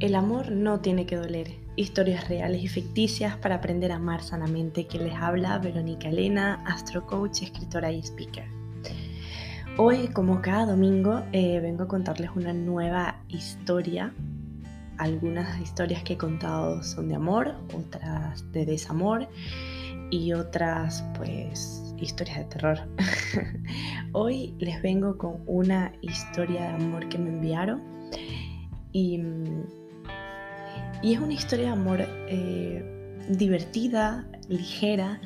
El 0.00 0.14
amor 0.14 0.50
no 0.50 0.80
tiene 0.80 1.04
que 1.04 1.16
doler. 1.16 1.52
Historias 1.76 2.26
reales 2.26 2.62
y 2.62 2.68
ficticias 2.68 3.36
para 3.36 3.56
aprender 3.56 3.92
a 3.92 3.96
amar 3.96 4.22
sanamente. 4.22 4.86
Que 4.86 4.98
les 4.98 5.14
habla 5.14 5.58
Verónica 5.58 6.08
Elena, 6.08 6.64
astrocoach, 6.66 7.42
escritora 7.42 7.92
y 7.92 8.00
speaker. 8.00 8.46
Hoy, 9.76 10.08
como 10.08 10.40
cada 10.40 10.64
domingo, 10.64 11.22
eh, 11.32 11.60
vengo 11.60 11.82
a 11.82 11.88
contarles 11.88 12.30
una 12.34 12.54
nueva 12.54 13.16
historia. 13.28 14.14
Algunas 14.96 15.60
historias 15.60 16.02
que 16.02 16.14
he 16.14 16.18
contado 16.18 16.82
son 16.82 17.08
de 17.08 17.16
amor, 17.16 17.54
otras 17.74 18.50
de 18.52 18.64
desamor 18.64 19.28
y 20.10 20.32
otras, 20.32 21.04
pues, 21.18 21.94
historias 21.98 22.38
de 22.38 22.44
terror. 22.44 22.78
Hoy 24.12 24.54
les 24.60 24.80
vengo 24.80 25.18
con 25.18 25.42
una 25.46 25.92
historia 26.00 26.62
de 26.62 26.84
amor 26.84 27.06
que 27.10 27.18
me 27.18 27.28
enviaron 27.28 27.82
y 28.92 29.18
mm, 29.18 29.79
y 31.02 31.14
es 31.14 31.20
una 31.20 31.32
historia 31.32 31.66
de 31.66 31.72
amor 31.72 32.00
eh, 32.02 33.18
divertida, 33.28 34.26
ligera, 34.48 35.20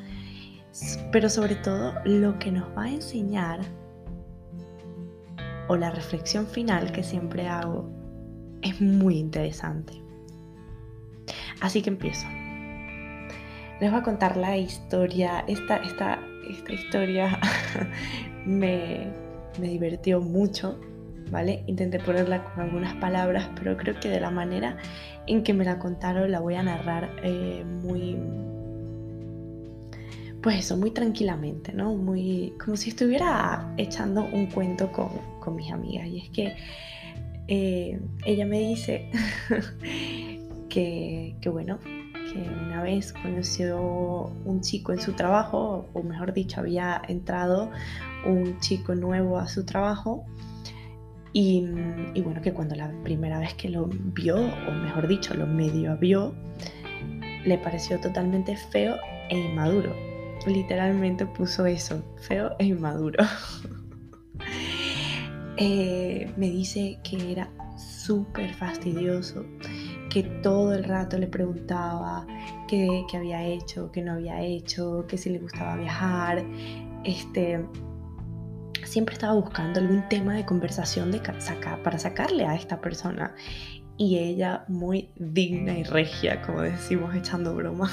pero 1.11 1.29
sobre 1.29 1.55
todo 1.55 1.93
lo 2.05 2.37
que 2.39 2.51
nos 2.51 2.65
va 2.77 2.83
a 2.83 2.91
enseñar, 2.91 3.59
o 5.67 5.75
la 5.75 5.91
reflexión 5.91 6.45
final 6.45 6.91
que 6.91 7.03
siempre 7.03 7.47
hago, 7.47 7.89
es 8.61 8.79
muy 8.81 9.17
interesante. 9.17 9.93
Así 11.61 11.81
que 11.81 11.89
empiezo. 11.89 12.27
Les 13.81 13.91
voy 13.91 13.99
a 13.99 14.03
contar 14.03 14.37
la 14.37 14.57
historia. 14.57 15.43
Esta, 15.47 15.77
esta, 15.77 16.19
esta 16.49 16.73
historia 16.73 17.39
me, 18.45 19.07
me 19.59 19.67
divirtió 19.69 20.21
mucho 20.21 20.79
¿vale? 21.31 21.63
Intenté 21.67 21.99
ponerla 21.99 22.43
con 22.43 22.63
algunas 22.63 22.95
palabras, 22.95 23.49
pero 23.55 23.77
creo 23.77 23.99
que 23.99 24.09
de 24.09 24.19
la 24.19 24.31
manera 24.31 24.77
en 25.27 25.43
que 25.43 25.53
me 25.53 25.65
la 25.65 25.79
contaron 25.79 26.31
la 26.31 26.39
voy 26.39 26.55
a 26.55 26.63
narrar 26.63 27.09
eh, 27.23 27.63
muy, 27.65 28.17
pues 30.41 30.59
eso, 30.59 30.77
muy 30.77 30.91
tranquilamente, 30.91 31.73
¿no? 31.73 31.95
Muy, 31.95 32.53
como 32.63 32.77
si 32.77 32.89
estuviera 32.89 33.73
echando 33.77 34.25
un 34.25 34.47
cuento 34.47 34.91
con, 34.91 35.55
mis 35.55 35.71
amigas. 35.71 36.07
Y 36.07 36.19
es 36.21 36.29
que 36.29 36.55
eh, 37.47 37.99
ella 38.25 38.45
me 38.47 38.59
dice 38.59 39.11
que, 40.69 41.35
bueno, 41.51 41.79
que 41.79 42.39
una 42.65 42.81
vez 42.81 43.13
conoció 43.13 44.31
un 44.43 44.61
chico 44.61 44.91
en 44.91 44.99
su 44.99 45.13
trabajo, 45.13 45.87
o 45.93 46.01
mejor 46.01 46.33
dicho, 46.33 46.61
había 46.61 47.01
entrado 47.07 47.69
un 48.25 48.59
chico 48.59 48.95
nuevo 48.95 49.37
a 49.37 49.47
su 49.47 49.65
trabajo 49.65 50.25
y, 51.37 51.65
bueno, 52.21 52.41
que 52.41 52.53
cuando 52.53 52.75
la 52.75 52.89
primera 53.03 53.39
vez 53.39 53.55
que 53.55 53.67
lo 53.67 53.87
vio, 53.87 54.37
o 54.37 54.71
mejor 54.71 55.05
dicho, 55.05 55.33
lo 55.33 55.45
medio 55.45 55.97
vio, 55.97 56.33
le 57.43 57.57
pareció 57.57 57.99
totalmente 57.99 58.55
feo 58.55 58.95
e 59.27 59.37
inmaduro. 59.37 59.93
Literalmente 60.47 61.25
puso 61.25 61.65
eso, 61.65 62.01
feo 62.15 62.55
e 62.57 62.65
inmaduro. 62.67 63.21
Eh, 65.57 66.29
me 66.35 66.49
dice 66.49 66.99
que 67.01 67.31
era 67.31 67.49
súper 67.77 68.53
fastidioso, 68.55 69.45
que 70.09 70.23
todo 70.43 70.73
el 70.73 70.83
rato 70.83 71.17
le 71.17 71.27
preguntaba 71.27 72.27
qué, 72.67 73.05
había 73.13 73.41
hecho, 73.41 73.89
qué 73.93 74.01
no 74.01 74.11
había 74.11 74.41
hecho, 74.41 75.05
que 75.07 75.17
si 75.17 75.29
le 75.29 75.39
gustaba 75.39 75.77
viajar, 75.77 76.43
este, 77.05 77.65
siempre 78.85 79.13
estaba 79.13 79.33
buscando 79.33 79.79
algún 79.79 80.07
tema 80.09 80.35
de 80.35 80.45
conversación 80.45 81.11
de 81.11 81.21
para 81.83 81.99
sacarle 81.99 82.45
a 82.45 82.55
esta 82.55 82.81
persona. 82.81 83.35
Y 83.97 84.17
ella, 84.17 84.65
muy 84.67 85.09
digna 85.15 85.77
y 85.77 85.83
regia, 85.83 86.41
como 86.41 86.61
decimos 86.61 87.15
echando 87.15 87.55
broma, 87.55 87.89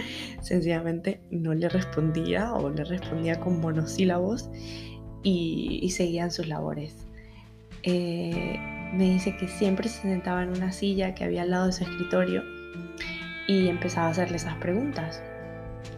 sencillamente 0.42 1.22
no 1.30 1.54
le 1.54 1.70
respondía 1.70 2.52
o 2.52 2.68
le 2.68 2.84
respondía 2.84 3.40
con 3.40 3.60
monosílabos 3.60 4.50
y, 5.22 5.80
y 5.82 5.90
seguían 5.90 6.30
sus 6.30 6.46
labores. 6.46 7.06
Eh, 7.84 8.58
me 8.92 9.04
dice 9.04 9.34
que 9.38 9.48
siempre 9.48 9.88
se 9.88 10.02
sentaba 10.02 10.42
en 10.42 10.50
una 10.50 10.72
silla 10.72 11.14
que 11.14 11.24
había 11.24 11.42
al 11.42 11.50
lado 11.50 11.66
de 11.66 11.72
su 11.72 11.84
escritorio 11.84 12.42
y 13.48 13.68
empezaba 13.68 14.08
a 14.08 14.10
hacerle 14.10 14.36
esas 14.36 14.56
preguntas. 14.56 15.22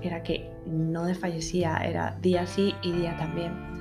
Era 0.02 0.22
que 0.22 0.48
no 0.66 1.04
desfallecía, 1.04 1.78
era 1.78 2.16
día 2.22 2.46
sí 2.46 2.74
y 2.82 2.92
día 2.92 3.16
también 3.16 3.77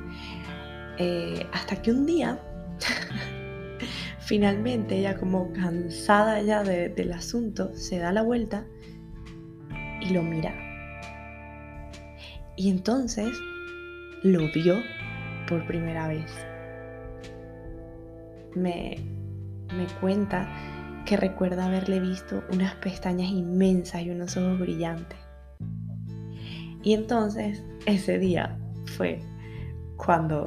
eh, 0.98 1.46
hasta 1.54 1.82
que 1.82 1.92
un 1.92 2.06
día, 2.06 2.40
finalmente 4.20 4.98
ella 4.98 5.18
como 5.18 5.52
cansada 5.54 6.42
ya 6.42 6.64
del 6.64 7.12
asunto, 7.14 7.74
se 7.76 8.00
da 8.00 8.12
la 8.12 8.22
vuelta 8.22 8.66
y 10.02 10.14
lo 10.14 10.24
mira. 10.24 10.54
Y 12.56 12.70
entonces 12.72 13.30
lo 14.24 14.52
vio 14.52 14.82
por 15.48 15.66
primera 15.68 16.08
vez. 16.08 16.32
Me, 18.56 18.98
me 19.76 19.86
cuenta 20.02 20.50
que 21.06 21.16
recuerda 21.16 21.66
haberle 21.66 22.00
visto 22.00 22.44
unas 22.52 22.76
pestañas 22.76 23.30
inmensas 23.30 24.02
y 24.02 24.10
unos 24.10 24.36
ojos 24.36 24.60
brillantes. 24.60 25.20
Y 26.84 26.94
entonces 26.94 27.64
ese 27.86 28.18
día 28.18 28.58
fue 28.98 29.20
cuando 29.96 30.46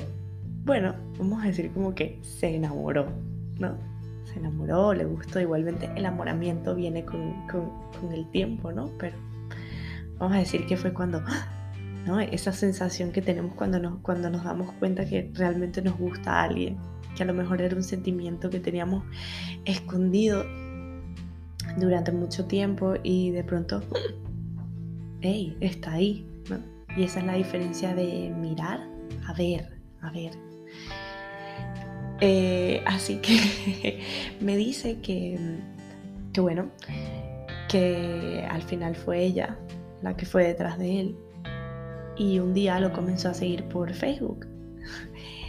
bueno, 0.65 0.95
vamos 1.19 1.43
a 1.43 1.47
decir 1.47 1.71
como 1.73 1.95
que 1.95 2.19
se 2.23 2.55
enamoró, 2.55 3.07
¿no? 3.59 3.77
Se 4.25 4.39
enamoró, 4.39 4.93
le 4.95 5.05
gustó, 5.05 5.41
igualmente 5.41 5.87
el 5.87 5.99
enamoramiento 5.99 6.75
viene 6.75 7.05
con, 7.05 7.35
el 8.13 8.31
tiempo, 8.31 8.73
¿no? 8.73 8.91
Pero 8.99 9.17
vamos 10.19 10.37
a 10.37 10.41
decir 10.41 10.67
que 10.67 10.77
fue 10.77 10.93
cuando, 10.93 11.23
¿no? 12.07 12.21
Esa 12.21 12.53
sensación 12.53 13.11
que 13.11 13.23
tenemos 13.23 13.55
cuando 13.55 13.81
nos, 13.81 13.99
cuando 14.01 14.31
nos 14.31 14.45
damos 14.45 14.73
cuenta 14.75 15.05
que 15.05 15.31
realmente 15.35 15.83
nos 15.83 15.99
gusta 15.99 16.41
a 16.41 16.45
alguien, 16.45 16.77
que 17.17 17.23
a 17.23 17.27
lo 17.27 17.35
mejor 17.35 17.63
era 17.63 17.75
un 17.75 17.83
sentimiento 17.83 18.51
que 18.51 18.61
teníamos 18.61 19.05
escondido 19.65 20.45
durante 21.79 22.13
mucho 22.13 22.47
tiempo 22.47 22.95
y 23.03 23.31
de 23.31 23.45
pronto, 23.45 23.83
hey, 25.21 25.57
está 25.61 25.93
ahí, 25.93 26.27
¿no? 26.49 26.59
Y 26.97 27.05
esa 27.05 27.21
es 27.21 27.27
la 27.27 27.35
diferencia 27.35 27.95
de 27.95 28.33
mirar 28.37 28.81
a 29.27 29.33
ver, 29.33 29.81
a 30.03 30.11
ver, 30.11 30.50
eh, 32.21 32.83
así 32.87 33.17
que 33.17 34.01
me 34.41 34.57
dice 34.57 35.01
que, 35.01 35.39
que, 36.33 36.41
bueno, 36.41 36.71
que 37.69 38.47
al 38.49 38.63
final 38.63 38.95
fue 38.97 39.23
ella 39.23 39.59
la 40.03 40.17
que 40.17 40.27
fue 40.27 40.47
detrás 40.47 40.79
de 40.79 41.01
él. 41.01 41.17
Y 42.17 42.39
un 42.39 42.53
día 42.53 42.81
lo 42.81 42.93
comenzó 42.93 43.31
a 43.31 43.35
seguir 43.35 43.65
por 43.65 43.93
Facebook. 43.93 44.47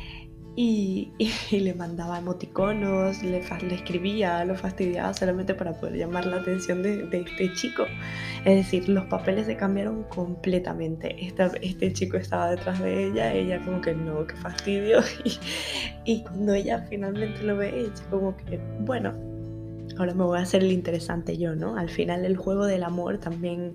Y, 0.56 1.12
le 1.51 1.73
mandaba 1.73 2.19
emoticonos, 2.19 3.23
le, 3.23 3.41
le, 3.41 3.75
escribía, 3.75 4.44
lo 4.45 4.56
fastidiaba 4.56 5.13
solamente 5.13 5.53
para 5.53 5.73
poder 5.73 5.95
llamar 5.97 6.25
la 6.25 6.38
atención 6.38 6.84
de, 6.84 7.07
este 7.12 7.53
chico. 7.53 7.85
Es 8.45 8.56
decir, 8.57 8.90
los 8.90 9.06
papeles 9.06 9.45
se 9.45 9.56
cambiaron 9.56 10.03
completamente. 10.03 11.16
este 11.61 11.94
chico 11.94 12.17
estaba 12.17 12.51
detrás 12.51 12.79
de 12.81 13.07
ella, 13.07 13.34
ella 13.34 13.63
como 13.63 13.81
que 13.81 13.94
no, 13.94 14.25
qué 14.28 14.35
fastidio. 14.35 15.00
Y, 15.23 16.13
y 16.13 16.23
cuando 16.23 16.53
ella 16.53 16.85
finalmente 16.90 17.44
lo 17.44 17.56
ve, 17.56 17.81
ella 17.81 17.91
como 18.09 18.35
que, 18.35 18.59
bueno, 18.79 19.13
ahora 19.97 20.13
me 20.13 20.23
voy 20.23 20.40
a 20.40 20.41
hacer 20.41 20.63
el 20.63 20.72
interesante 20.72 21.38
yo, 21.38 21.56
¿no? 21.56 21.78
Al 21.78 21.90
final 21.90 22.25
el 22.25 22.38
juego 22.38 22.66
del 22.66 22.84
amor 22.84 23.19
también 23.19 23.73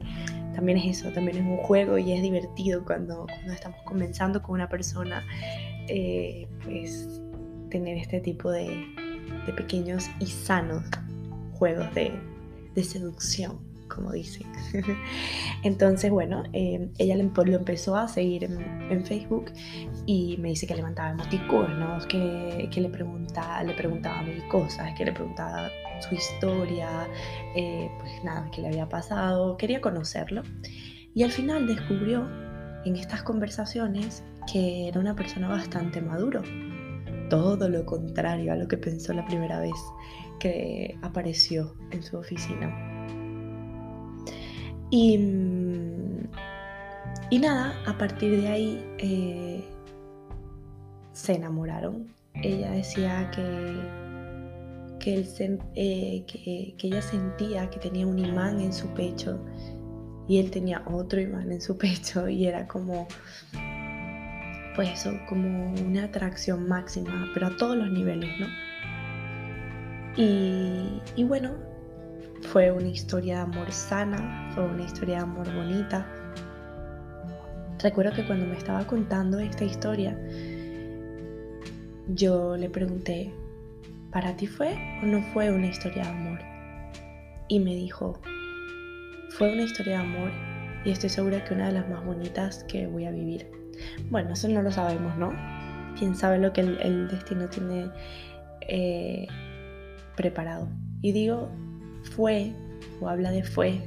también 0.54 0.78
es 0.78 0.98
eso, 0.98 1.10
también 1.12 1.36
es 1.36 1.44
un 1.44 1.58
juego 1.58 1.98
y 1.98 2.12
es 2.12 2.22
divertido 2.22 2.82
cuando, 2.82 3.26
cuando 3.26 3.52
estamos 3.52 3.78
comenzando 3.84 4.42
con 4.42 4.54
una 4.54 4.68
persona 4.70 5.22
eh, 5.88 6.46
pues 6.64 7.20
tener 7.70 7.98
este 7.98 8.20
tipo 8.20 8.50
de, 8.50 8.86
pequeños 9.56 10.08
y 10.20 10.26
sanos 10.26 10.82
juegos 11.54 11.86
de, 11.94 12.12
seducción, 12.82 13.58
como 13.88 14.12
dicen. 14.12 14.46
Entonces, 15.62 16.10
bueno, 16.10 16.42
eh, 16.52 16.90
ella 16.98 17.16
lo 17.16 17.22
empezó 17.22 17.96
a 17.96 18.06
seguir 18.06 18.44
en, 18.44 19.04
Facebook 19.06 19.52
y 20.04 20.36
me 20.38 20.50
dice 20.50 20.66
que 20.66 20.74
levantaba 20.74 21.10
emoticonos, 21.10 22.06
que, 22.06 22.68
que 22.70 22.80
le, 22.80 22.88
preguntaba, 22.88 23.62
le 23.62 23.72
preguntaba 23.74 24.22
mil 24.22 24.46
cosas, 24.48 24.92
que 24.96 25.04
le 25.06 25.12
preguntaba 25.12 25.70
su 26.00 26.14
historia, 26.14 27.08
eh, 27.54 27.90
pues 27.98 28.24
nada, 28.24 28.50
qué 28.50 28.62
le 28.62 28.68
había 28.68 28.88
pasado, 28.88 29.56
quería 29.56 29.80
conocerlo. 29.80 30.42
Y 31.14 31.22
al 31.22 31.32
final 31.32 31.66
descubrió 31.66 32.28
en 32.86 32.96
estas 32.96 33.22
conversaciones 33.22 34.22
que 34.50 34.88
era 34.88 35.00
una 35.00 35.14
persona 35.14 35.48
bastante 35.48 36.00
maduro. 36.00 36.42
Todo 37.28 37.68
lo 37.68 37.84
contrario 37.84 38.52
a 38.52 38.56
lo 38.56 38.68
que 38.68 38.78
pensó 38.78 39.12
la 39.12 39.26
primera 39.26 39.58
vez 39.60 39.74
que 40.38 40.96
apareció 41.02 41.74
en 41.90 42.02
su 42.02 42.16
oficina. 42.16 42.72
Y, 44.90 45.18
mm, 45.18 46.28
y 47.30 47.38
nada, 47.40 47.74
a 47.86 47.98
partir 47.98 48.40
de 48.40 48.48
ahí 48.48 49.64
se 51.12 51.34
enamoraron. 51.34 52.06
Ella 52.34 52.70
decía 52.70 53.30
eh, 53.36 53.82
que, 55.00 56.74
que 56.78 56.86
ella 56.86 57.02
sentía 57.02 57.68
que 57.70 57.80
tenía 57.80 58.06
un 58.06 58.18
imán 58.18 58.60
en 58.60 58.72
su 58.72 58.86
pecho 58.88 59.40
y 60.28 60.38
él 60.38 60.50
tenía 60.50 60.82
otro 60.86 61.20
imán 61.20 61.52
en 61.52 61.60
su 61.60 61.76
pecho 61.78 62.28
y 62.28 62.46
era 62.46 62.66
como, 62.66 63.06
pues 64.74 64.90
eso, 64.90 65.12
como 65.28 65.72
una 65.72 66.04
atracción 66.04 66.68
máxima, 66.68 67.30
pero 67.32 67.48
a 67.48 67.56
todos 67.56 67.76
los 67.76 67.90
niveles, 67.90 68.30
¿no? 68.40 68.46
Y, 70.16 71.02
y 71.14 71.24
bueno, 71.24 71.52
fue 72.42 72.70
una 72.70 72.88
historia 72.88 73.36
de 73.36 73.40
amor 73.42 73.70
sana, 73.70 74.50
fue 74.54 74.64
una 74.64 74.82
historia 74.82 75.16
de 75.16 75.22
amor 75.22 75.54
bonita. 75.54 76.06
Recuerdo 77.82 78.12
que 78.12 78.26
cuando 78.26 78.46
me 78.46 78.56
estaba 78.56 78.86
contando 78.86 79.38
esta 79.38 79.64
historia, 79.64 80.18
yo 82.08 82.56
le 82.56 82.70
pregunté, 82.70 83.32
¿para 84.10 84.34
ti 84.36 84.46
fue 84.46 84.74
o 85.02 85.06
no 85.06 85.22
fue 85.34 85.50
una 85.50 85.66
historia 85.66 86.04
de 86.04 86.08
amor? 86.08 86.38
Y 87.48 87.60
me 87.60 87.74
dijo, 87.74 88.20
fue 89.30 89.52
una 89.52 89.62
historia 89.62 89.98
de 89.98 90.04
amor 90.04 90.30
y 90.84 90.90
estoy 90.90 91.10
segura 91.10 91.44
que 91.44 91.54
una 91.54 91.66
de 91.66 91.72
las 91.72 91.88
más 91.88 92.04
bonitas 92.04 92.64
que 92.64 92.86
voy 92.86 93.04
a 93.04 93.10
vivir. 93.10 93.50
Bueno, 94.10 94.32
eso 94.32 94.48
no 94.48 94.62
lo 94.62 94.70
sabemos, 94.70 95.16
¿no? 95.16 95.32
Quién 95.98 96.14
sabe 96.14 96.38
lo 96.38 96.52
que 96.52 96.60
el, 96.60 97.08
destino 97.08 97.48
tiene 97.48 97.90
eh, 98.68 99.26
preparado. 100.16 100.68
Y 101.02 101.12
digo 101.12 101.50
fue 102.14 102.52
o 103.00 103.08
habla 103.08 103.30
de 103.30 103.42
fue 103.42 103.80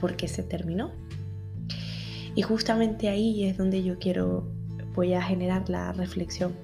porque 0.00 0.28
se 0.28 0.42
terminó. 0.42 0.92
Y 2.34 2.42
justamente 2.42 3.08
ahí 3.08 3.44
es 3.44 3.58
donde 3.58 3.82
yo 3.82 3.98
quiero, 3.98 4.50
voy 4.94 5.14
a 5.14 5.22
generar 5.22 5.68
la 5.68 5.92
reflexión. 5.92 6.54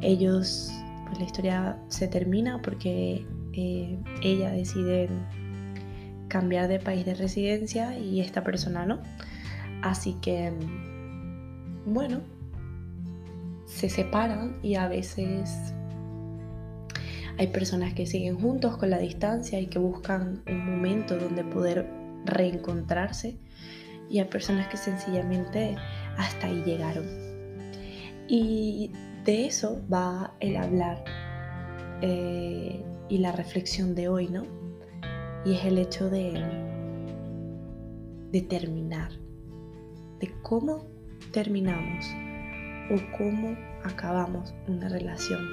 Ellos, 0.00 0.70
pues 1.06 1.18
la 1.18 1.24
historia 1.24 1.78
se 1.88 2.08
termina 2.08 2.60
porque 2.62 3.26
eh, 3.52 3.98
ella 4.22 4.50
decide 4.50 5.08
cambiar 6.28 6.68
de 6.68 6.78
país 6.78 7.04
de 7.04 7.14
residencia 7.14 7.98
y 7.98 8.20
esta 8.20 8.42
persona 8.42 8.86
no. 8.86 9.00
Así 9.82 10.14
que, 10.20 10.52
bueno, 11.84 12.20
se 13.66 13.88
separan 13.88 14.58
y 14.62 14.76
a 14.76 14.88
veces 14.88 15.74
hay 17.38 17.48
personas 17.48 17.92
que 17.94 18.06
siguen 18.06 18.38
juntos 18.38 18.76
con 18.78 18.90
la 18.90 18.98
distancia 18.98 19.60
y 19.60 19.66
que 19.66 19.78
buscan 19.78 20.42
un 20.48 20.64
momento 20.64 21.16
donde 21.18 21.44
poder 21.44 21.86
reencontrarse 22.24 23.38
y 24.08 24.20
hay 24.20 24.24
personas 24.26 24.68
que 24.68 24.76
sencillamente 24.76 25.76
hasta 26.16 26.46
ahí 26.46 26.62
llegaron. 26.64 27.06
Y 28.28 28.90
de 29.24 29.46
eso 29.46 29.82
va 29.92 30.34
el 30.40 30.56
hablar 30.56 31.04
eh, 32.00 32.82
y 33.08 33.18
la 33.18 33.32
reflexión 33.32 33.94
de 33.94 34.08
hoy, 34.08 34.28
¿no? 34.28 34.65
Y 35.46 35.54
es 35.54 35.64
el 35.64 35.78
hecho 35.78 36.10
de, 36.10 36.32
de 38.32 38.40
terminar, 38.42 39.12
de 40.18 40.34
cómo 40.42 40.88
terminamos 41.30 42.04
o 42.90 43.16
cómo 43.16 43.56
acabamos 43.84 44.52
una 44.66 44.88
relación 44.88 45.46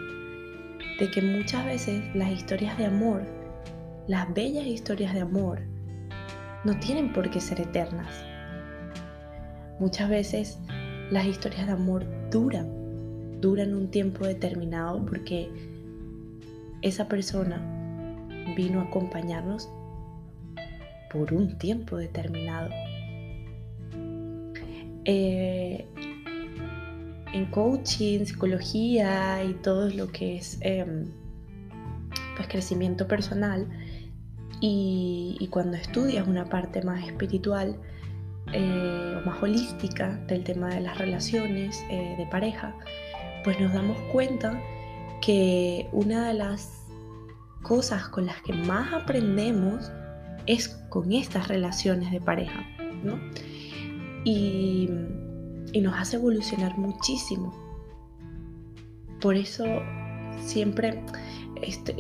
de 1.00 1.12
que 1.12 1.22
muchas 1.22 1.64
veces 1.66 2.04
las 2.16 2.32
historias 2.32 2.76
de 2.80 2.88
amor, 2.88 3.22
las 4.08 4.34
bellas 4.34 4.66
historias 4.66 5.14
de 5.14 5.22
amor, 5.22 5.62
no 6.64 6.80
tienen 6.80 7.14
por 7.14 7.30
qué 7.30 7.40
ser 7.40 7.62
eternas. 7.62 8.26
Muchas 9.80 10.10
veces 10.10 10.60
las 11.12 11.28
historias 11.28 11.68
de 11.68 11.74
amor 11.74 12.04
duran, 12.32 13.40
duran 13.42 13.76
un 13.76 13.92
tiempo 13.92 14.26
determinado 14.26 15.06
porque 15.06 15.52
esa 16.82 17.08
persona 17.08 17.62
vino 18.56 18.80
a 18.80 18.86
acompañarnos 18.86 19.70
por 21.14 21.34
un 21.34 21.58
tiempo 21.58 21.96
determinado. 21.98 22.70
Eh, 25.06 25.86
en 27.34 27.46
coaching, 27.48 28.26
psicología 28.26 29.44
y 29.44 29.54
todo 29.56 29.90
lo 29.90 30.08
que 30.08 30.38
es 30.38 30.58
em, 30.62 31.12
pues 32.36 32.48
crecimiento 32.48 33.08
personal 33.08 33.68
y, 34.60 35.48
cuando 35.52 35.76
estudias 35.76 36.26
una 36.26 36.46
parte 36.46 36.82
más 36.82 37.06
espiritual 37.06 37.78
eh, 38.54 39.18
o 39.18 39.26
más 39.26 39.44
holística 39.44 40.16
del 40.28 40.44
tema 40.44 40.70
de 40.70 40.80
las 40.80 40.98
relaciones 40.98 41.84
eh, 41.90 42.16
de 42.18 42.26
pareja, 42.28 42.74
pues 43.44 43.60
nos 43.60 43.74
damos 43.74 43.98
cuenta 44.14 44.60
que 45.22 45.90
una 45.92 46.28
de 46.30 46.36
las 46.36 46.86
cosas 47.62 48.08
con 48.08 48.26
las 48.26 48.42
que 48.42 48.54
más 48.54 48.94
aprendemos 48.94 49.92
es 50.46 50.70
con 50.90 51.12
estas 51.12 51.48
relaciones 51.48 52.12
de 52.12 52.22
pareja, 52.22 52.66
¿no? 53.04 53.20
Y 54.26 54.90
nos 55.82 55.96
hace 55.96 56.18
evolucionar 56.18 56.78
muchísimo. 56.78 57.54
Por 59.20 59.36
eso 59.36 59.66
siempre, 60.40 61.04
este, 61.62 61.96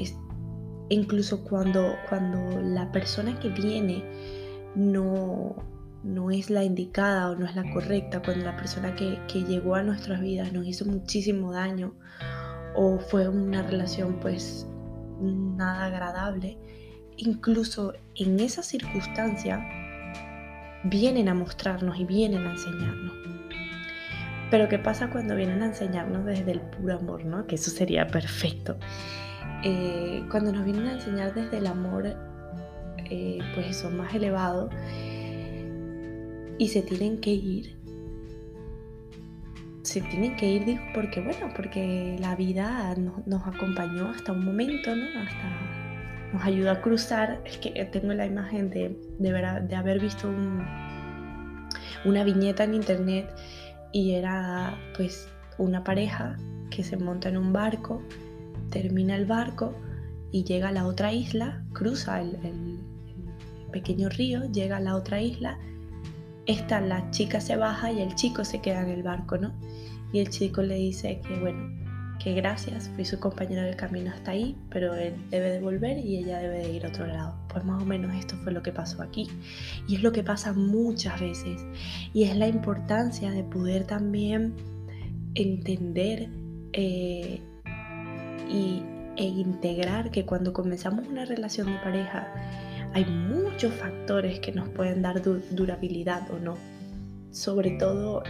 incluso 0.89 1.43
cuando, 1.43 1.95
cuando 2.09 2.61
la 2.61 2.91
persona 2.91 3.39
que 3.39 3.49
viene 3.49 4.03
no, 4.75 5.55
no 6.03 6.31
es 6.31 6.49
la 6.49 6.63
indicada 6.63 7.31
o 7.31 7.35
no 7.35 7.45
es 7.45 7.55
la 7.55 7.71
correcta, 7.73 8.21
cuando 8.21 8.45
la 8.45 8.55
persona 8.55 8.95
que, 8.95 9.19
que 9.27 9.43
llegó 9.43 9.75
a 9.75 9.83
nuestras 9.83 10.21
vidas 10.21 10.53
nos 10.53 10.67
hizo 10.67 10.85
muchísimo 10.85 11.51
daño 11.51 11.93
o 12.75 12.99
fue 12.99 13.27
una 13.27 13.61
relación 13.61 14.19
pues 14.19 14.67
nada 15.21 15.85
agradable, 15.85 16.57
incluso 17.17 17.93
en 18.15 18.39
esa 18.39 18.63
circunstancia 18.63 19.67
vienen 20.83 21.29
a 21.29 21.33
mostrarnos 21.33 21.99
y 21.99 22.05
vienen 22.05 22.45
a 22.45 22.51
enseñarnos. 22.51 23.13
Pero 24.51 24.69
¿qué 24.69 24.77
pasa 24.77 25.09
cuando 25.09 25.35
vienen 25.35 25.63
a 25.63 25.67
enseñarnos 25.67 26.25
desde 26.25 26.51
el 26.51 26.61
puro 26.61 26.95
amor, 26.95 27.25
¿no? 27.25 27.47
Que 27.47 27.55
eso 27.55 27.71
sería 27.71 28.07
perfecto. 28.07 28.77
Eh, 29.63 30.23
cuando 30.29 30.51
nos 30.51 30.65
vienen 30.65 30.87
a 30.87 30.93
enseñar 30.93 31.33
desde 31.33 31.57
el 31.57 31.67
amor, 31.67 32.05
eh, 33.09 33.39
pues 33.55 33.67
eso, 33.67 33.89
más 33.89 34.13
elevado, 34.13 34.69
y 36.57 36.67
se 36.67 36.81
tienen 36.81 37.19
que 37.19 37.31
ir. 37.31 37.77
Se 39.81 40.01
tienen 40.01 40.35
que 40.37 40.49
ir, 40.49 40.65
digo, 40.65 40.81
porque 40.93 41.21
bueno, 41.21 41.51
porque 41.55 42.17
la 42.19 42.35
vida 42.35 42.93
nos, 42.95 43.47
acompañó 43.47 44.09
hasta 44.09 44.31
un 44.31 44.45
momento, 44.45 44.95
¿no? 44.95 45.05
Hasta 45.19 45.82
nos 46.33 46.43
ayudó 46.43 46.71
a 46.71 46.81
cruzar. 46.81 47.41
Es 47.45 47.57
que 47.57 47.71
tengo 47.85 48.13
la 48.13 48.25
imagen 48.25 48.69
de, 48.69 48.97
de, 49.19 49.61
de 49.67 49.75
haber 49.75 49.99
visto 49.99 50.27
una 52.05 52.23
viñeta 52.23 52.65
en 52.65 52.73
internet 52.73 53.33
y 53.93 54.15
era 54.15 54.77
pues 54.97 55.29
una 55.57 55.83
pareja 55.83 56.35
que 56.69 56.83
se 56.83 56.97
monta 56.97 57.29
en 57.29 57.37
un 57.37 57.53
barco, 57.53 58.01
termina 58.71 59.15
el 59.15 59.25
barco 59.25 59.75
y 60.31 60.43
llega 60.43 60.69
a 60.69 60.71
la 60.71 60.87
otra 60.87 61.13
isla, 61.13 61.63
cruza 61.73 62.19
el, 62.19 62.79
pequeño 63.71 64.09
río, 64.09 64.51
llega 64.51 64.77
a 64.77 64.79
la 64.79 64.95
otra 64.95 65.19
isla, 65.19 65.57
esta 66.45 66.79
la 66.79 67.09
chica 67.09 67.41
se 67.41 67.55
baja 67.55 67.91
y 67.91 68.01
el 68.01 68.13
chico 68.13 68.45
se 68.45 68.61
queda 68.61 68.81
en 68.81 68.89
el 68.89 69.01
barco, 69.01 69.37
¿no? 69.37 69.51
Y 70.11 70.19
el 70.19 70.29
chico 70.29 70.61
le 70.61 70.75
dice 70.75 71.19
que 71.27 71.39
bueno, 71.39 71.82
que 72.23 72.33
gracias, 72.33 72.89
fui 72.95 73.03
su 73.03 73.19
compañero 73.19 73.63
del 73.63 73.75
camino 73.75 74.09
hasta 74.09 74.31
ahí, 74.31 74.55
pero 74.69 74.93
él 74.95 75.13
debe 75.29 75.51
de 75.51 75.59
volver 75.59 75.97
y 75.97 76.17
ella 76.17 76.39
debe 76.39 76.59
de 76.59 76.71
ir 76.71 76.85
a 76.85 76.89
otro 76.89 77.05
lado. 77.05 77.35
Pues 77.49 77.65
más 77.65 77.81
o 77.81 77.85
menos 77.85 78.15
esto 78.15 78.37
fue 78.37 78.53
lo 78.53 78.63
que 78.63 78.71
pasó 78.71 79.01
aquí. 79.01 79.27
Y 79.89 79.95
es 79.95 80.03
lo 80.03 80.13
que 80.13 80.23
pasa 80.23 80.53
muchas 80.53 81.19
veces. 81.19 81.65
Y 82.13 82.23
es 82.23 82.37
la 82.37 82.47
importancia 82.47 83.29
de 83.29 83.43
poder 83.43 83.83
también 83.83 84.53
entender 85.35 86.29
eh, 86.71 87.41
y, 88.49 88.83
e 89.17 89.25
integrar 89.25 90.09
que 90.09 90.25
cuando 90.25 90.53
comenzamos 90.53 91.05
una 91.07 91.25
relación 91.25 91.67
de 91.67 91.79
pareja 91.79 92.33
hay 92.93 93.05
muchos 93.05 93.73
factores 93.73 94.39
que 94.39 94.51
nos 94.51 94.69
pueden 94.69 95.01
dar 95.01 95.21
durabilidad 95.21 96.31
o 96.31 96.39
no 96.39 96.57
sobre 97.33 97.71
todo, 97.71 98.21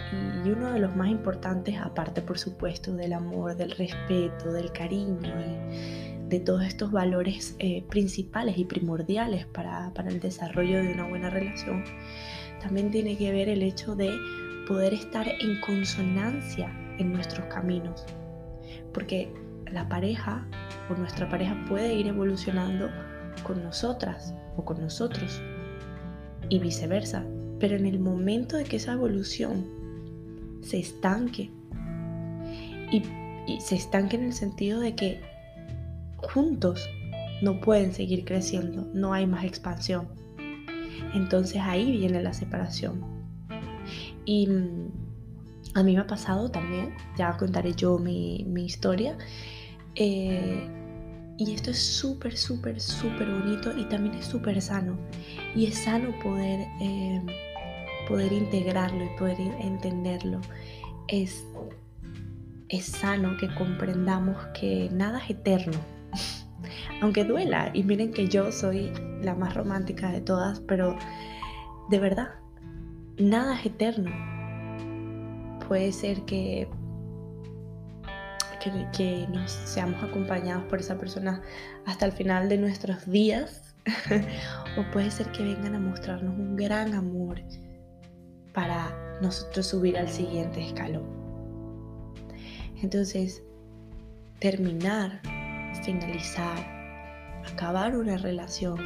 y 0.46 0.50
uno 0.50 0.72
de 0.72 0.80
los 0.80 0.96
más 0.96 1.10
importantes, 1.10 1.76
aparte 1.78 2.22
por 2.22 2.40
supuesto 2.40 2.94
del 2.96 3.12
amor, 3.12 3.56
del 3.58 3.72
respeto, 3.72 4.54
del 4.54 4.72
cariño 4.72 5.34
y 5.42 6.30
de 6.30 6.40
todos 6.40 6.64
estos 6.64 6.90
valores 6.90 7.56
eh, 7.60 7.84
principales 7.90 8.58
y 8.58 8.64
primordiales 8.64 9.46
para, 9.46 9.94
para 9.94 10.10
el 10.10 10.22
desarrollo 10.22 10.82
de 10.82 10.94
una 10.94 11.10
buena 11.10 11.30
relación, 11.30 11.84
también 12.62 12.92
tiene 12.92 13.18
que 13.18 13.34
ver 13.34 13.50
el 13.50 13.62
hecho 13.62 13.94
de 13.94 14.10
poder 14.70 14.94
estar 14.94 15.28
en 15.28 15.60
consonancia 15.60 16.74
en 16.98 17.12
nuestros 17.12 17.46
caminos. 17.48 18.06
Porque 18.94 19.34
la 19.70 19.90
pareja 19.90 20.48
o 20.90 20.96
nuestra 20.96 21.28
pareja 21.28 21.62
puede 21.68 21.94
ir 21.94 22.08
evolucionando 22.08 22.90
con 23.44 23.62
nosotras 23.62 24.34
o 24.56 24.64
con 24.64 24.80
nosotros 24.80 25.42
y 26.48 26.60
viceversa 26.60 27.26
pero 27.64 27.78
en 27.78 27.86
el 27.86 27.98
momento 27.98 28.58
de 28.58 28.66
que 28.66 28.76
esa 28.76 28.92
evolución 28.92 29.66
se 30.62 30.80
estanque, 30.80 31.50
y, 32.92 33.02
se 33.62 33.76
estanque 33.76 34.18
en 34.18 34.26
el 34.26 34.34
sentido 34.34 34.82
de 34.82 34.96
que 34.96 35.22
juntos 36.18 36.90
no 37.42 37.62
pueden 37.62 37.94
seguir 37.94 38.26
creciendo, 38.26 38.86
no 38.94 39.14
hay 39.14 39.26
más 39.28 39.46
expansión. 39.46 40.10
Entonces 41.14 41.62
ahí 41.62 41.90
viene 42.00 42.22
la 42.22 42.34
separación. 42.34 43.02
Y 44.26 44.48
mm, 44.48 44.92
a 45.76 45.84
mí 45.84 45.94
me 45.94 46.02
ha 46.02 46.08
pasado 46.08 46.52
también, 46.52 46.94
ya 47.18 47.38
contaré 47.38 47.74
yo 47.76 47.98
mi, 47.98 48.46
historia. 48.58 49.18
Eh, 49.96 50.68
y 51.38 51.54
esto 51.54 51.72
es 51.72 51.80
súper, 51.80 52.36
súper, 52.36 52.82
súper 52.82 53.32
bonito 53.32 53.72
y 53.78 53.86
también 53.86 54.16
es 54.16 54.26
súper 54.26 54.62
sano. 54.62 54.98
Y 55.56 55.68
es 55.68 55.76
sano 55.76 56.10
poder, 56.20 56.68
eh, 56.82 57.22
poder 58.08 58.32
integrarlo 58.32 59.04
y 59.04 59.18
poder 59.18 59.40
entenderlo. 59.60 60.42
Es, 61.08 61.46
es 62.70 62.86
sano 62.86 63.38
que 63.38 63.54
comprendamos 63.56 64.38
que 64.60 64.90
nada 64.92 65.20
es 65.20 65.32
eterno. 65.32 65.78
Aunque 67.02 67.24
duela, 67.24 67.72
y 67.74 67.84
miren 67.84 68.12
que 68.12 68.28
yo 68.28 68.52
soy 68.52 68.92
la 69.22 69.36
más 69.36 69.54
romántica 69.54 70.12
de 70.12 70.22
todas, 70.22 70.60
pero 70.62 70.98
de 71.90 72.00
verdad, 72.00 72.30
nada 73.18 73.60
es 73.60 73.66
eterno. 73.66 74.12
Puede 75.68 75.92
ser 75.92 76.22
que 76.22 76.68
que, 78.92 79.28
nos 79.30 79.52
seamos 79.52 80.02
acompañados 80.04 80.64
por 80.66 80.80
esa 80.80 80.98
persona 80.98 81.42
hasta 81.86 82.06
el 82.06 82.12
final 82.12 82.50
de 82.50 82.58
nuestros 82.58 83.10
días. 83.10 83.76
o 84.78 84.92
puede 84.92 85.12
ser 85.12 85.30
que 85.34 85.44
vengan 85.44 85.76
a 85.76 85.80
mostrarnos 85.80 86.38
un 86.38 86.56
gran 86.56 86.94
amor 86.94 87.42
para 88.54 89.20
nosotros 89.22 89.68
subir 89.68 89.98
al 89.98 90.10
siguiente 90.10 90.66
escalón. 90.66 91.04
Entonces, 92.82 93.44
terminar, 94.40 95.22
finalizar, 95.84 96.58
acabar 97.52 97.96
una 97.96 98.18
relación, 98.18 98.78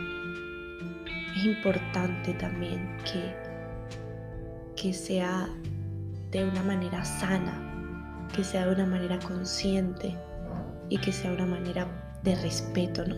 es 1.35 1.45
importante 1.45 2.33
también 2.33 2.97
que, 3.03 3.35
que 4.75 4.93
sea 4.93 5.49
de 6.31 6.45
una 6.45 6.63
manera 6.63 7.03
sana, 7.03 8.27
que 8.35 8.43
sea 8.43 8.67
de 8.67 8.75
una 8.75 8.85
manera 8.85 9.19
consciente 9.19 10.15
y 10.89 10.97
que 10.97 11.11
sea 11.11 11.31
una 11.31 11.45
manera 11.45 12.19
de 12.23 12.35
respeto, 12.35 13.05
¿no? 13.05 13.15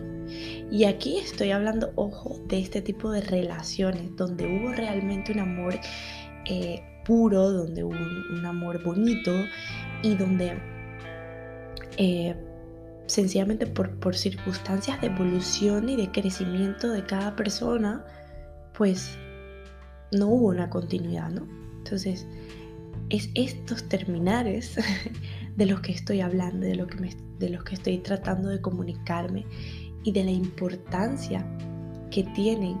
Y 0.70 0.84
aquí 0.84 1.18
estoy 1.18 1.50
hablando, 1.50 1.92
ojo, 1.96 2.40
de 2.46 2.60
este 2.60 2.80
tipo 2.80 3.10
de 3.10 3.20
relaciones 3.20 4.14
donde 4.16 4.46
hubo 4.46 4.72
realmente 4.72 5.32
un 5.32 5.40
amor 5.40 5.74
eh, 6.46 6.82
puro, 7.04 7.50
donde 7.50 7.84
hubo 7.84 7.94
un, 7.94 8.44
amor 8.44 8.82
bonito 8.82 9.32
y 10.02 10.14
donde 10.14 10.58
eh, 11.96 12.36
sencillamente 13.06 13.66
por, 13.66 14.14
circunstancias 14.14 15.00
de 15.00 15.08
evolución 15.08 15.88
y 15.88 15.96
de 15.96 16.10
crecimiento 16.10 16.90
de 16.90 17.04
cada 17.04 17.34
persona, 17.36 18.04
pues 18.74 19.16
no 20.12 20.28
hubo 20.28 20.48
una 20.48 20.70
continuidad, 20.70 21.30
¿no? 21.30 21.46
Entonces, 21.78 22.26
es 23.08 23.30
estos 23.34 23.88
terminares 23.88 24.76
de 25.56 25.66
los 25.66 25.80
que 25.80 25.92
estoy 25.92 26.20
hablando, 26.20 26.66
de, 26.66 26.76
lo 26.76 26.86
que 26.86 27.16
de 27.38 27.50
los 27.50 27.64
que 27.64 27.74
estoy 27.74 27.98
tratando 27.98 28.48
de 28.48 28.60
comunicarme 28.60 29.46
y 30.04 30.12
de 30.12 30.24
la 30.24 30.30
importancia 30.30 31.46
que 32.10 32.24
tienen 32.34 32.78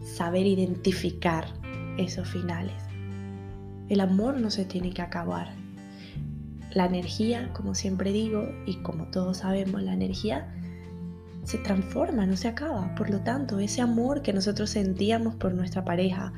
saber 0.00 0.46
identificar 0.46 1.59
esos 2.00 2.28
finales. 2.28 2.74
El 3.88 4.00
amor 4.00 4.38
no 4.38 4.50
se 4.50 4.64
tiene 4.64 4.92
que 4.92 5.02
acabar. 5.02 5.52
La 6.72 6.86
energía, 6.86 7.52
como 7.52 7.74
siempre 7.74 8.12
digo, 8.12 8.48
y 8.66 8.76
como 8.82 9.06
todos 9.10 9.38
sabemos, 9.38 9.82
la 9.82 9.92
energía 9.92 10.54
se 11.42 11.58
transforma, 11.58 12.26
no 12.26 12.36
se 12.36 12.48
acaba. 12.48 12.94
Por 12.94 13.10
lo 13.10 13.20
tanto, 13.20 13.58
ese 13.58 13.80
amor 13.80 14.22
que 14.22 14.32
nosotros 14.32 14.70
sentíamos 14.70 15.34
por 15.34 15.54
nuestra 15.54 15.84
pareja, 15.84 16.32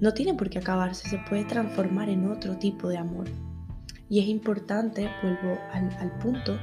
no 0.00 0.14
tiene 0.14 0.34
por 0.34 0.50
qué 0.50 0.58
acabarse, 0.58 1.08
se 1.08 1.18
puede 1.28 1.44
transformar 1.44 2.08
en 2.08 2.28
otro 2.30 2.56
tipo 2.56 2.88
de 2.88 2.98
amor. 2.98 3.26
Y 4.08 4.18
es 4.18 4.26
importante, 4.26 5.08
vuelvo 5.22 5.58
al, 5.72 6.18
punto, 6.18 6.58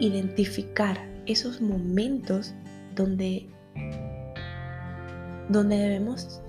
identificar 0.00 0.98
esos 1.26 1.60
momentos 1.60 2.54
donde, 2.96 3.48
donde 5.48 5.76
debemos 5.76 6.40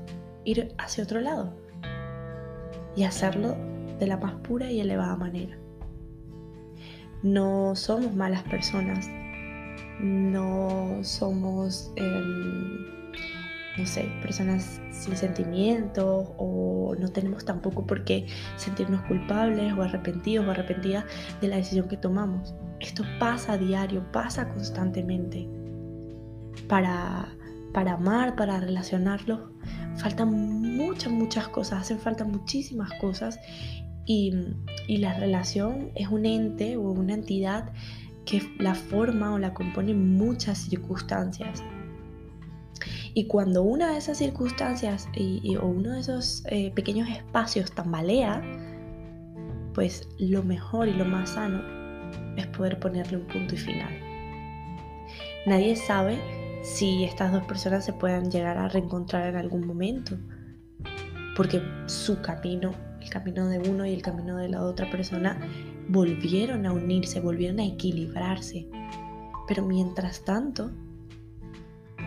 ir 0.45 0.73
hacia 0.77 1.03
otro 1.03 1.21
lado 1.21 1.53
y 2.95 3.03
hacerlo 3.03 3.55
de 3.99 4.07
la 4.07 4.17
más 4.17 4.35
pura 4.35 4.71
y 4.71 4.79
elevada 4.79 5.15
manera. 5.15 5.57
No 7.21 7.75
somos 7.75 8.13
malas 8.15 8.43
personas, 8.43 9.07
no 9.99 10.99
somos... 11.03 11.91
Em, 11.95 12.83
no 13.77 13.87
sé, 13.87 14.07
personas 14.21 14.79
sin 14.91 15.17
sentimientos 15.17 16.29
o 16.37 16.95
no 16.99 17.09
tenemos 17.09 17.43
tampoco 17.43 17.85
por 17.85 18.03
qué 18.03 18.27
sentirnos 18.55 19.01
culpables 19.03 19.73
o 19.73 19.81
arrepentidos 19.81 20.45
o 20.45 20.51
arrepentidas 20.51 21.05
de 21.41 21.47
la 21.47 21.55
decisión 21.55 21.87
que 21.87 21.97
tomamos. 21.97 22.53
Esto 22.79 23.03
pasa 23.19 23.53
a 23.53 23.57
diario, 23.57 24.03
pasa 24.11 24.49
constantemente. 24.49 25.47
Para, 26.67 27.35
para 27.73 27.93
amar, 27.93 28.35
para 28.35 28.59
relacionarlos, 28.59 29.39
faltan 29.97 30.31
muchas, 30.77 31.11
muchas 31.11 31.47
cosas, 31.47 31.81
hacen 31.81 31.99
falta 31.99 32.23
muchísimas 32.25 32.91
cosas. 32.99 33.39
Y, 34.05 34.33
y 34.87 34.97
la 34.97 35.13
relación 35.13 35.91
es 35.95 36.09
un 36.09 36.25
ente 36.25 36.75
o 36.77 36.81
una 36.81 37.13
entidad 37.13 37.71
que 38.25 38.41
la 38.59 38.75
forma 38.75 39.33
o 39.33 39.39
la 39.39 39.53
compone 39.53 39.93
muchas 39.93 40.57
circunstancias. 40.59 41.63
Y 43.13 43.27
cuando 43.27 43.61
una 43.63 43.91
de 43.91 43.97
esas 43.97 44.17
circunstancias 44.17 45.07
y, 45.15 45.55
o 45.55 45.67
uno 45.67 45.91
de 45.91 45.99
esos 45.99 46.43
eh, 46.47 46.71
pequeños 46.71 47.07
espacios 47.09 47.71
tambalea, 47.71 48.41
pues 49.73 50.07
lo 50.17 50.43
mejor 50.43 50.87
y 50.87 50.93
lo 50.93 51.05
más 51.05 51.31
sano 51.31 51.61
es 52.37 52.47
poder 52.47 52.79
ponerle 52.79 53.17
un 53.17 53.27
punto 53.27 53.53
y 53.53 53.57
final. 53.57 53.93
Nadie 55.45 55.75
sabe 55.75 56.42
si 56.63 57.03
estas 57.03 57.33
dos 57.33 57.43
personas 57.43 57.83
se 57.83 57.93
puedan 57.93 58.31
llegar 58.31 58.57
a 58.57 58.69
reencontrar 58.69 59.27
en 59.27 59.35
algún 59.35 59.67
momento, 59.67 60.17
porque 61.35 61.61
su 61.87 62.21
camino, 62.21 62.71
el 63.01 63.09
camino 63.09 63.47
de 63.47 63.59
uno 63.69 63.85
y 63.85 63.93
el 63.93 64.01
camino 64.01 64.37
de 64.37 64.47
la 64.47 64.63
otra 64.63 64.89
persona, 64.89 65.37
volvieron 65.89 66.65
a 66.65 66.71
unirse, 66.71 67.19
volvieron 67.19 67.59
a 67.59 67.65
equilibrarse. 67.65 68.67
Pero 69.45 69.65
mientras 69.65 70.23
tanto, 70.23 70.71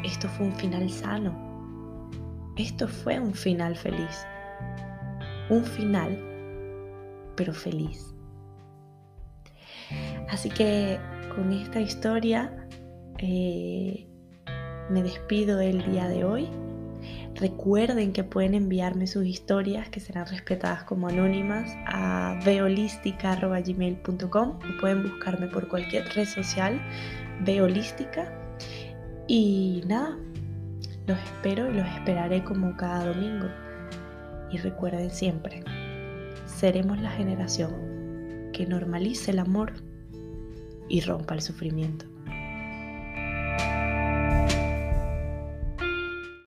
esto 0.03 0.27
fue 0.29 0.47
un 0.47 0.55
final 0.55 0.89
sano. 0.89 2.11
Esto 2.57 2.89
fue 2.89 3.21
un 3.21 3.35
final 3.35 3.77
feliz. 3.77 4.27
Un 5.51 5.63
final, 5.65 6.19
pero 7.37 7.53
feliz. 7.53 8.15
Así 10.31 10.49
que 10.49 10.99
con 11.35 11.53
esta 11.53 11.79
historia 11.81 12.67
eh, 13.19 14.06
me 14.91 15.03
despido 15.03 15.61
el 15.61 15.91
día 15.91 16.07
de 16.09 16.25
hoy. 16.25 16.49
Recuerden 17.35 18.13
que 18.13 18.25
pueden 18.25 18.55
enviarme 18.55 19.07
sus 19.07 19.25
historias 19.27 19.89
que 19.91 20.01
serán 20.01 20.27
respetadas 20.27 20.83
como 20.85 21.09
anónimas 21.09 21.71
a 21.87 22.41
veolística.gmail.com 22.45 24.49
o 24.49 24.81
pueden 24.81 25.03
buscarme 25.03 25.49
por 25.49 25.69
cualquier 25.69 26.09
red 26.15 26.27
social 26.27 26.81
veolística 27.45 28.33
y 29.29 29.83
nada, 29.87 30.17
los 31.07 31.19
espero 31.19 31.71
y 31.71 31.75
los 31.75 31.87
esperaré 31.89 32.43
como 32.45 32.75
cada 32.77 33.13
domingo. 33.13 33.49
Y 34.51 34.59
recuerden 34.59 35.11
siempre, 35.11 35.63
seremos 36.47 37.01
la 37.01 37.11
generación 37.11 38.51
que 38.53 38.67
normalice 38.67 39.33
el 39.33 39.41
amor 39.41 39.73
y 40.89 41.01
rompa 41.01 41.35
el 41.35 41.43
sufrimiento. 41.43 42.07